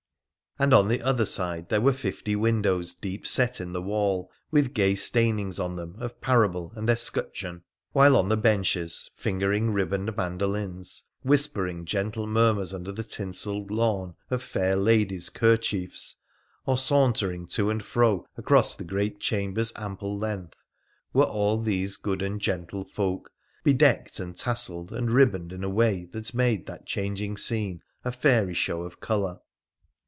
And 0.59 0.73
on 0.75 0.89
the 0.89 1.01
other 1.01 1.25
side 1.25 1.69
there 1.69 1.81
were 1.81 1.93
fifty 1.93 2.35
windows 2.35 2.93
deep 2.93 3.25
set 3.25 3.59
in 3.59 3.71
the 3.73 3.81
waU, 3.81 4.27
with 4.51 4.75
gay 4.75 4.93
stainings 4.93 5.57
on 5.57 5.75
them 5.75 5.95
of 5.97 6.21
parable 6.21 6.71
and 6.75 6.87
escutcheon; 6.87 7.63
while 7.93 8.15
oh 8.15 8.27
the 8.27 8.37
benches, 8.37 9.09
fingering 9.15 9.71
ribboned 9.71 10.15
mandolins, 10.15 11.03
whispering 11.23 11.85
gentle 11.85 12.27
murmurs 12.27 12.75
under 12.75 12.91
the 12.91 13.03
tinselled 13.03 13.71
lawn 13.71 14.13
of 14.29 14.43
fair 14.43 14.75
ladies' 14.75 15.29
ker 15.29 15.57
&' 15.57 15.57
h2 15.57 16.15
148 16.65 16.67
WONDERFUL 16.67 16.67
ADVENTURES 16.67 16.67
OF 16.67 16.67
chiefs, 16.67 16.67
or 16.67 16.77
sauntering 16.77 17.45
to 17.47 17.69
and 17.71 17.81
fro 17.83 18.25
across 18.37 18.75
the 18.75 18.83
great 18.83 19.19
chamber's 19.19 19.71
ample 19.77 20.15
length, 20.15 20.61
were 21.11 21.23
all 21.23 21.59
these 21.59 21.97
good 21.97 22.21
and 22.21 22.39
gentle 22.39 22.83
folk, 22.83 23.31
bedecked 23.63 24.19
and 24.19 24.35
tasselled 24.35 24.91
and 24.91 25.09
ribboned 25.09 25.51
in 25.53 25.63
a 25.63 25.69
way 25.69 26.05
that 26.11 26.35
made 26.35 26.67
that 26.67 26.85
changing 26.85 27.35
scene 27.35 27.81
a 28.05 28.11
very 28.11 28.21
fairy 28.21 28.53
show 28.53 28.83
of 28.83 28.99
colour. 28.99 29.39